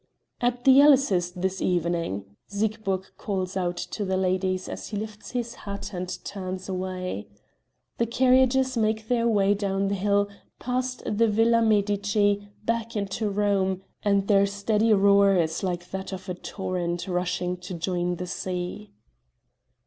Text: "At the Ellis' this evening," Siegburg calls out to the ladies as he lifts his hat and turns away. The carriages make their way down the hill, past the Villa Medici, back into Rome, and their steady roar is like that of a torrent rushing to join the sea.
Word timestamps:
"At 0.41 0.63
the 0.63 0.81
Ellis' 0.81 1.29
this 1.29 1.61
evening," 1.61 2.25
Siegburg 2.47 3.11
calls 3.19 3.55
out 3.55 3.77
to 3.77 4.03
the 4.03 4.17
ladies 4.17 4.67
as 4.67 4.87
he 4.87 4.97
lifts 4.97 5.29
his 5.29 5.53
hat 5.53 5.93
and 5.93 6.09
turns 6.25 6.67
away. 6.67 7.27
The 7.99 8.07
carriages 8.07 8.75
make 8.75 9.09
their 9.09 9.27
way 9.27 9.53
down 9.53 9.89
the 9.89 9.93
hill, 9.93 10.27
past 10.57 11.03
the 11.05 11.27
Villa 11.27 11.61
Medici, 11.61 12.47
back 12.65 12.95
into 12.95 13.29
Rome, 13.29 13.83
and 14.01 14.27
their 14.27 14.47
steady 14.47 14.91
roar 14.91 15.35
is 15.35 15.61
like 15.61 15.91
that 15.91 16.11
of 16.11 16.27
a 16.27 16.33
torrent 16.33 17.07
rushing 17.07 17.55
to 17.57 17.75
join 17.75 18.15
the 18.15 18.25
sea. 18.25 18.89